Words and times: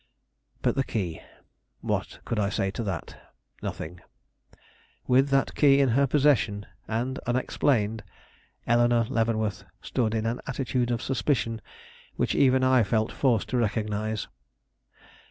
But 0.63 0.73
the 0.73 0.83
key! 0.83 1.21
What 1.81 2.21
could 2.25 2.39
I 2.39 2.49
say 2.49 2.71
to 2.71 2.81
that? 2.81 3.21
Nothing. 3.61 4.01
With 5.05 5.29
that 5.29 5.53
key 5.53 5.79
in 5.79 5.89
her 5.89 6.07
possession, 6.07 6.65
and 6.87 7.19
unexplained, 7.27 8.03
Eleanore 8.65 9.05
Leavenworth 9.09 9.63
stood 9.79 10.15
in 10.15 10.25
an 10.25 10.41
attitude 10.47 10.89
of 10.89 11.03
suspicion 11.03 11.61
which 12.15 12.33
even 12.33 12.63
I 12.63 12.81
felt 12.81 13.11
forced 13.11 13.49
to 13.49 13.57
recognize. 13.57 14.27